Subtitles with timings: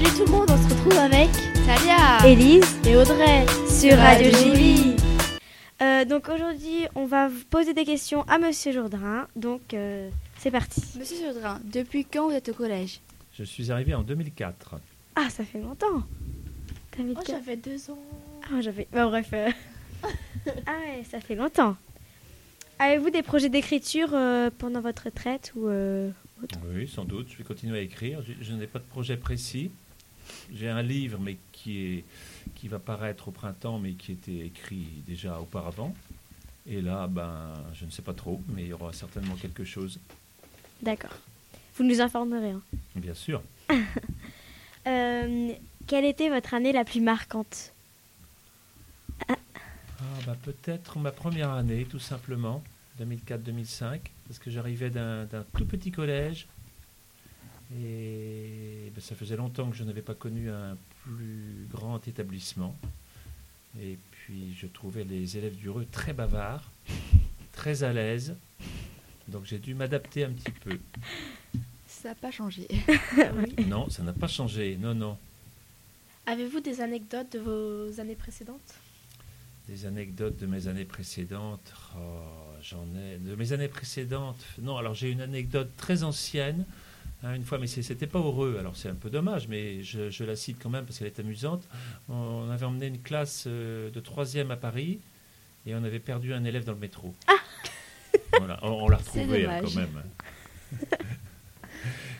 [0.00, 1.28] salut tout le monde, on se retrouve avec
[1.66, 4.94] Talia Élise et Audrey sur Radio JV.
[5.82, 9.26] Euh, donc aujourd'hui, on va vous poser des questions à Monsieur Jourdain.
[9.34, 10.80] Donc euh, c'est parti.
[10.96, 13.00] Monsieur Jourdain, depuis quand vous êtes au collège?
[13.32, 14.76] Je suis arrivé en 2004.
[15.16, 16.04] Ah, ça fait longtemps.
[17.00, 17.98] Oh, j'avais deux ans.
[18.52, 18.86] Ah, j'avais.
[18.92, 19.30] Bah, bref.
[19.32, 19.50] euh.
[20.68, 21.76] ah ouais, ça fait longtemps.
[22.78, 26.08] Avez-vous des projets d'écriture euh, pendant votre retraite ou euh,
[26.72, 27.26] Oui, sans doute.
[27.32, 28.22] Je vais continuer à écrire.
[28.22, 29.72] Je, je n'ai pas de projet précis.
[30.52, 32.04] J'ai un livre, mais qui, est,
[32.54, 35.94] qui va paraître au printemps, mais qui était écrit déjà auparavant.
[36.66, 39.98] Et là, ben, je ne sais pas trop, mais il y aura certainement quelque chose,
[40.82, 41.16] D'accord.
[41.76, 42.50] Vous nous informerez.
[42.50, 42.62] hein.
[42.96, 43.42] bien sûr.
[44.86, 45.52] Euh,
[45.86, 47.74] quelle était votre année la plus marquante?
[49.28, 49.34] Ah,
[50.26, 52.62] bah, peut-être ma première année, tout simplement,
[52.98, 56.46] 2004-2005, parce que j'arrivais d'un tout petit collège.
[57.78, 58.57] Et
[59.00, 62.76] ça faisait longtemps que je n'avais pas connu un plus grand établissement.
[63.80, 66.70] Et puis je trouvais les élèves du RE très bavards,
[67.52, 68.34] très à l'aise.
[69.28, 70.78] Donc j'ai dû m'adapter un petit peu.
[71.86, 72.66] Ça n'a pas changé.
[73.66, 74.76] Non, ça n'a pas changé.
[74.76, 75.18] Non, non.
[76.26, 78.74] Avez-vous des anecdotes de vos années précédentes?
[79.68, 81.72] Des anecdotes de mes années précédentes?
[81.96, 83.18] Oh, J'en ai.
[83.18, 84.44] De mes années précédentes?
[84.60, 86.64] Non, alors j'ai une anecdote très ancienne.
[87.22, 88.56] Hein, une fois, mais c'était pas heureux.
[88.58, 91.20] Alors c'est un peu dommage, mais je, je la cite quand même parce qu'elle est
[91.20, 91.68] amusante.
[92.08, 95.00] On, avait emmené une classe euh, de troisième à Paris
[95.66, 97.14] et on avait perdu un élève dans le métro.
[98.38, 100.02] voilà, on, on l'a retrouvé hein, quand même.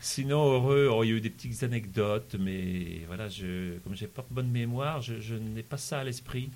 [0.00, 4.06] Sinon, heureux, oh, il y a eu des petites anecdotes, mais voilà, je, comme j'ai
[4.06, 6.50] pas bonne mémoire, je, je n'ai pas ça à l'esprit.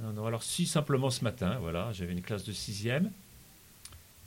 [0.00, 3.10] Non, non, alors si simplement ce matin, voilà, j'avais une classe de sixième,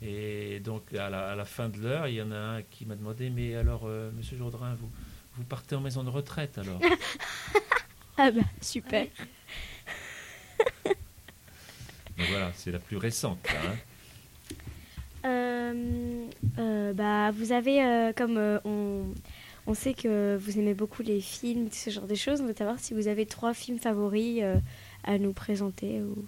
[0.01, 2.85] et donc à la, à la fin de l'heure, il y en a un qui
[2.85, 4.89] m'a demandé, mais alors, euh, Monsieur Jourdain, vous,
[5.35, 6.79] vous partez en maison de retraite alors?
[8.17, 9.07] Ah bah super.
[10.85, 13.39] Donc voilà, c'est la plus récente.
[13.45, 13.75] là, hein.
[15.25, 16.25] Euh,
[16.59, 19.05] euh, bah, vous avez, euh, comme on,
[19.65, 22.79] on sait que vous aimez beaucoup les films, ce genre de choses, on veut savoir
[22.79, 24.43] si vous avez trois films favoris
[25.03, 26.01] à nous présenter.
[26.01, 26.25] Ou...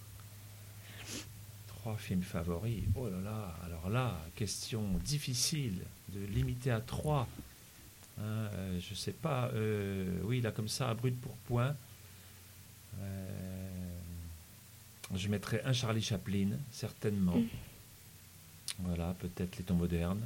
[1.84, 2.86] Trois films favoris.
[2.96, 5.82] Oh là là, alors là, question difficile
[6.14, 7.28] de limiter à trois.
[8.18, 9.50] Hein, euh, je sais pas.
[9.54, 11.76] euh, oui, là, comme ça, à brut pour point.
[13.02, 14.00] Euh,
[15.14, 17.36] je mettrais un Charlie Chaplin, certainement.
[17.36, 17.48] Mm.
[18.80, 20.26] Voilà, peut-être les temps modernes.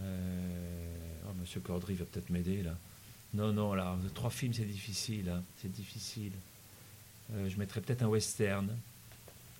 [0.00, 0.96] Euh,
[1.28, 2.74] oh, Monsieur Cordry va peut-être m'aider là.
[3.34, 5.28] Non, non, là, trois films, c'est difficile.
[5.28, 6.32] hein, C'est difficile.
[7.30, 8.70] Je mettrais peut-être un western,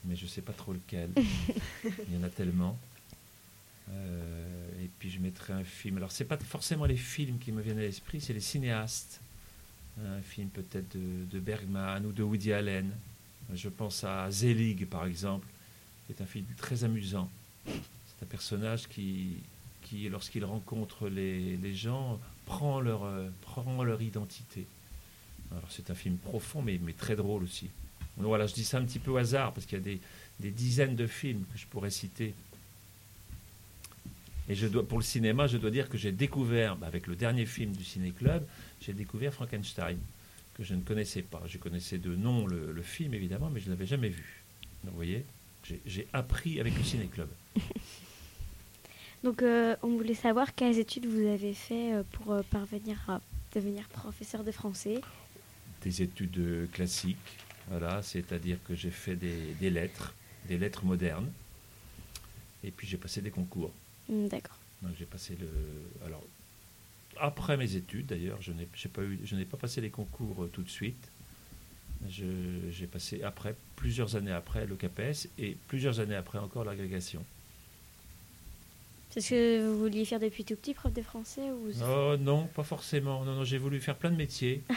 [0.04, 1.10] mais je sais pas trop lequel.
[1.84, 2.78] Il y en a tellement.
[3.90, 5.96] Euh, et puis je mettrais un film.
[5.98, 9.20] Alors, c'est pas forcément les films qui me viennent à l'esprit, c'est les cinéastes.
[10.04, 12.90] Un film peut-être de, de Bergman ou de Woody Allen.
[13.52, 15.46] Je pense à Zelig, par exemple,
[16.06, 17.30] qui est un film très amusant.
[17.66, 19.36] C'est un personnage qui,
[19.82, 24.66] qui lorsqu'il rencontre les, les gens, prend leur, euh, prend leur identité.
[25.52, 27.68] Alors c'est un film profond, mais, mais très drôle aussi.
[28.16, 30.00] Voilà, je dis ça un petit peu au hasard, parce qu'il y a des,
[30.40, 32.32] des dizaines de films que je pourrais citer.
[34.48, 37.16] Et je dois, pour le cinéma, je dois dire que j'ai découvert, bah, avec le
[37.16, 38.46] dernier film du Ciné Club,
[38.80, 39.98] j'ai découvert Frankenstein,
[40.54, 41.42] que je ne connaissais pas.
[41.46, 44.42] Je connaissais de nom le, le film, évidemment, mais je ne l'avais jamais vu.
[44.84, 45.24] Donc vous voyez,
[45.86, 47.28] j'ai- appris avec le Ciné Club.
[49.22, 53.22] Donc, euh, on voulait savoir quelles études vous avez fait euh, pour euh, parvenir à
[53.54, 55.00] devenir professeur de français.
[55.82, 57.16] des études classiques,
[57.68, 60.14] voilà, c'est-à-dire que j'ai fait des, des lettres,
[60.48, 61.30] des lettres modernes,
[62.62, 63.72] et puis j'ai passé des concours.
[64.08, 64.58] Hmm, D'accord.
[64.82, 65.48] Donc j'ai passé le,
[66.06, 66.22] alors
[67.18, 70.50] après mes études d'ailleurs, je n'ai pas eu, je n'ai pas passé les concours euh,
[70.52, 71.08] tout de suite.
[72.10, 77.24] J'ai passé après, plusieurs années après, le CAPES et plusieurs années après encore l'agrégation.
[79.08, 81.70] C'est ce que vous vouliez faire depuis tout petit, prof de français ou...
[81.82, 83.24] Oh non, pas forcément.
[83.24, 84.62] Non, non, j'ai voulu faire plein de métiers.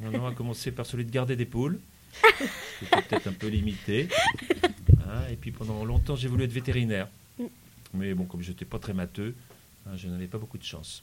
[0.00, 1.78] Non, non, à commencer par celui de garder des poules.
[2.80, 4.08] C'était peut-être un peu limité.
[5.06, 7.08] Hein, et puis pendant longtemps, j'ai voulu être vétérinaire.
[7.92, 9.34] Mais bon, comme je n'étais pas très matheux,
[9.86, 11.02] hein, je n'avais pas beaucoup de chance.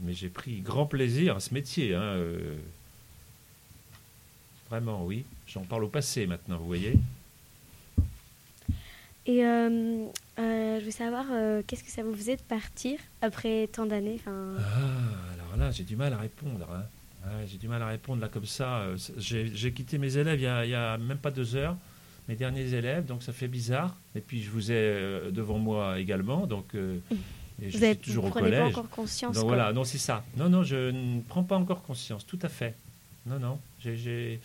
[0.00, 1.94] Mais j'ai pris grand plaisir à ce métier.
[1.94, 2.56] hein, euh.
[4.68, 5.24] Vraiment, oui.
[5.46, 6.98] J'en parle au passé maintenant, vous voyez.
[9.26, 10.06] Et euh,
[10.38, 14.20] euh, je veux savoir, euh, qu'est-ce que ça vous faisait de partir après tant d'années
[14.26, 14.30] Ah,
[15.34, 16.66] alors là, j'ai du mal à répondre.
[16.72, 16.84] hein.
[17.46, 18.78] J'ai du mal à répondre là comme ça.
[18.78, 21.76] Euh, J'ai quitté mes élèves il y, a, il y a même pas deux heures,
[22.28, 23.94] mes derniers élèves, donc ça fait bizarre.
[24.14, 26.98] Et puis je vous ai euh, devant moi également, donc euh,
[27.62, 28.60] Et je vous suis toujours au collège.
[28.60, 29.34] pas encore conscience.
[29.36, 30.24] Donc voilà, non, c'est ça.
[30.36, 32.74] Non, non, je ne prends pas encore conscience, tout à fait.
[33.26, 34.40] Non, non, j'ai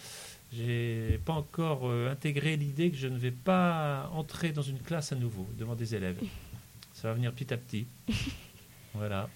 [0.53, 5.13] j'ai pas encore euh, intégré l'idée que je ne vais pas entrer dans une classe
[5.13, 6.19] à nouveau devant des élèves.
[6.93, 7.85] Ça va venir petit à petit.
[8.93, 9.29] voilà.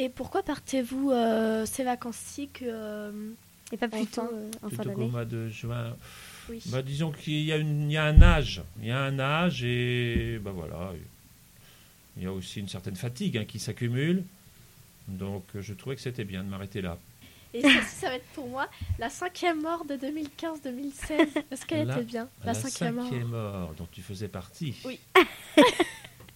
[0.00, 3.12] Et pourquoi partez-vous euh, ces vacances-ci que euh,
[3.70, 4.22] et pas plutôt
[4.62, 5.94] en fin d'année au mois de juin.
[6.48, 6.62] Oui.
[6.68, 10.40] Bah, disons qu'il y, a y a un âge, il y a un âge et
[10.42, 10.92] bah voilà,
[12.16, 14.24] il y a aussi une certaine fatigue hein, qui s'accumule.
[15.06, 16.98] Donc je trouvais que c'était bien de m'arrêter là.
[17.52, 21.44] Et ça, ça va être pour moi la cinquième mort de 2015-2016.
[21.50, 23.74] Est-ce qu'elle était bien La, cinquième, mort.
[23.76, 24.76] dont tu faisais partie?
[24.86, 24.98] Oui.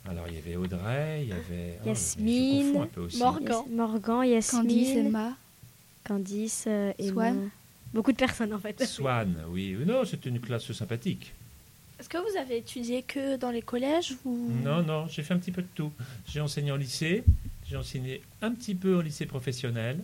[0.08, 2.86] Alors il y avait Audrey, il y avait oh, Yasmine.
[3.18, 5.36] Morgan, Morgan, Yasmine, Candice, Emma,
[6.04, 7.50] Candice, euh, Swan.
[7.92, 8.84] Beaucoup de personnes en fait.
[8.84, 9.76] Swan, oui.
[9.86, 11.32] Non, c'était une classe sympathique.
[11.98, 14.50] Est-ce que vous avez étudié que dans les collèges ou...
[14.62, 15.92] Non, non, j'ai fait un petit peu de tout.
[16.26, 17.24] J'ai enseigné en lycée,
[17.66, 20.00] j'ai enseigné un petit peu au lycée professionnel,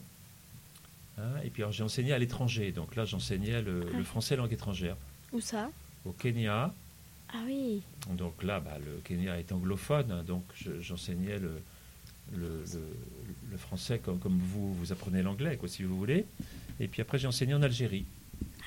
[1.18, 2.70] hein, et puis j'ai enseigné à l'étranger.
[2.72, 4.02] Donc là, j'enseignais le, ah.
[4.04, 4.96] français langue étrangère.
[5.32, 5.68] Où ça?
[6.06, 6.72] Au Kenya.
[7.32, 7.82] Ah oui.
[8.10, 10.44] Donc là, bah, le Kenya est anglophone, hein, donc
[10.80, 11.62] j'enseignais le,
[12.32, 12.64] le,
[13.50, 16.26] le, français comme, comme vous, vous apprenez l'anglais, quoi, si vous voulez.
[16.80, 18.04] Et puis après, j'ai enseigné en Algérie.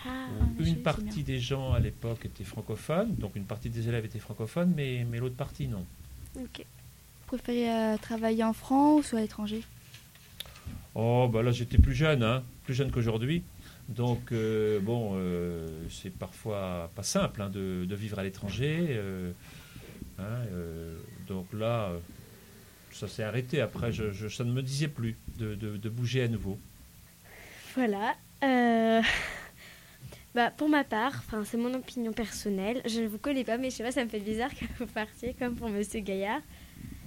[0.06, 0.28] Ah,
[0.60, 4.74] une partie des gens à l'époque étaient francophones, donc une partie des élèves étaient francophones,
[4.76, 5.86] mais, mais l'autre partie non.
[6.36, 6.60] Ok.
[6.60, 9.64] Vous préférez euh, travailler en France ou à l'étranger?
[10.96, 13.44] Oh, bah là j'étais plus jeune, hein, plus jeune qu'aujourd'hui.
[13.90, 19.00] Donc, euh, bon, euh, c'est parfois pas simple hein, de, vivre à l'étranger.
[20.20, 20.24] Hein,
[21.28, 21.92] donc là,
[22.92, 23.62] ça s'est arrêté.
[23.62, 26.58] Après, je, ça ne me disait plus de bouger à nouveau.
[27.76, 28.16] Voilà.
[30.36, 32.82] Bah, pour ma part, c'est mon opinion personnelle.
[32.88, 34.88] Je ne vous connais pas, mais je sais pas, ça me fait bizarre que vous
[34.88, 36.42] partiez comme pour Monsieur Gaillard.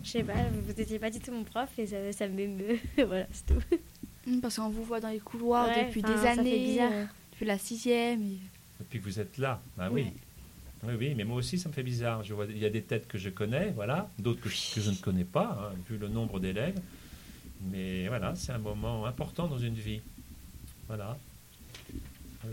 [0.04, 2.78] Je sais pas, vous n'étiez pas du tout mon prof et ça, ça m'émeut.
[2.96, 3.60] voilà, c'est tout.
[4.26, 8.22] Hmm, parce qu'on vous voit dans les couloirs depuis des années, euh, depuis la sixième.
[8.22, 8.38] Et...
[8.80, 10.06] Depuis que vous êtes là, bah oui.
[10.82, 12.22] Oui, oui, mais moi aussi, ça me fait bizarre.
[12.22, 14.96] Je vois, il y a des têtes que je connais, voilà, d'autres que, je ne
[14.96, 16.78] connais pas, hein, vu le nombre d'élèves.
[17.72, 20.00] Mais voilà, c'est un moment important dans une vie.
[20.86, 21.18] Voilà.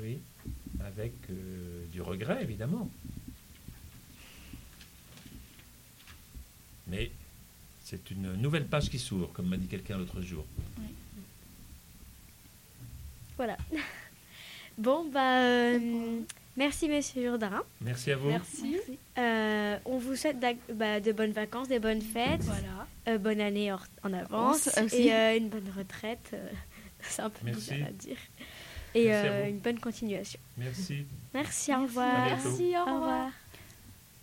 [0.02, 0.18] Oui
[0.86, 2.90] avec euh, du regret, évidemment.
[6.88, 7.12] Mais
[7.84, 10.46] c'est une nouvelle page qui s'ouvre, comme m'a dit quelqu'un l'autre jour.
[13.44, 13.58] Voilà.
[14.76, 16.20] Bon, bah, euh,
[16.58, 17.62] merci, monsieur Jourdain.
[17.80, 18.30] Merci à vous.
[18.30, 18.78] Merci.
[19.20, 20.38] Euh, on vous souhaite
[20.74, 22.42] bah, de bonnes vacances, des bonnes fêtes.
[22.42, 23.20] Voilà.
[23.20, 24.76] bonne année en, avance.
[24.92, 26.36] et une bonne retraite.
[27.02, 28.18] C'est un peu bizarre à dire
[28.96, 30.40] et euh, une bonne continuation.
[30.58, 31.06] Merci.
[31.34, 32.26] Merci, au revoir.
[32.26, 33.32] Merci, au revoir.